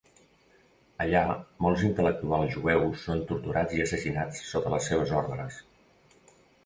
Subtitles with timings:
[1.03, 1.19] Allà,
[1.65, 5.61] molts intel·lectuals jueus són torturats i assassinats sota les seves ordres.